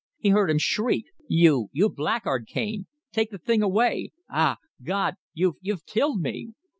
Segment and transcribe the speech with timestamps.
[0.17, 4.13] He heard him shriek: 'You you blackguard, Cane take the thing away!
[4.31, 4.57] Ah!
[4.81, 5.13] God!
[5.31, 6.55] You've you've killed me!'